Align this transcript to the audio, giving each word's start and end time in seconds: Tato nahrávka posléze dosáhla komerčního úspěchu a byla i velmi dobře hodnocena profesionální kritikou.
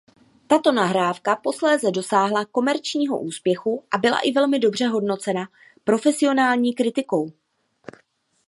Tato 0.47 0.71
nahrávka 0.71 1.35
posléze 1.35 1.91
dosáhla 1.91 2.45
komerčního 2.45 3.19
úspěchu 3.19 3.83
a 3.95 3.97
byla 3.97 4.19
i 4.19 4.31
velmi 4.31 4.59
dobře 4.59 4.87
hodnocena 4.87 5.49
profesionální 5.83 6.73
kritikou. 6.73 7.29